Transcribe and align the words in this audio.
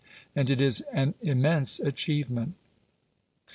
And 0.35 0.49
it 0.49 0.59
is 0.59 0.81
an 0.91 1.13
immense 1.21 1.79
achievement. 1.79 2.55